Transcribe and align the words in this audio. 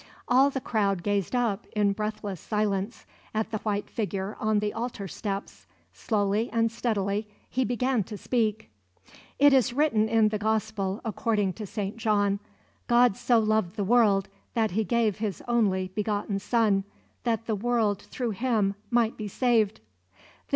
All 0.27 0.49
the 0.49 0.59
crowd 0.59 1.03
gazed 1.03 1.35
up, 1.35 1.67
in 1.75 1.93
breathless 1.93 2.41
silence, 2.41 3.05
at 3.35 3.51
the 3.51 3.59
white 3.59 3.87
figure 3.87 4.35
on 4.39 4.57
the 4.57 4.73
altar 4.73 5.07
steps. 5.07 5.67
Slowly 5.93 6.49
and 6.51 6.71
steadily 6.71 7.27
he 7.47 7.63
began 7.63 8.03
to 8.05 8.17
speak: 8.17 8.71
"It 9.37 9.53
is 9.53 9.73
written 9.73 10.09
in 10.09 10.29
the 10.29 10.39
Gospel 10.39 11.01
according 11.05 11.53
to 11.53 11.67
St. 11.67 11.97
John: 11.97 12.39
'God 12.87 13.15
so 13.15 13.37
loved 13.39 13.75
the 13.75 13.83
world, 13.83 14.27
that 14.55 14.71
He 14.71 14.83
gave 14.83 15.19
His 15.19 15.43
only 15.47 15.89
begotten 15.93 16.39
Son 16.39 16.83
that 17.23 17.45
the 17.45 17.53
world 17.53 18.01
through 18.01 18.31
Him 18.31 18.73
might 18.89 19.17
be 19.17 19.27
saved.' 19.27 19.81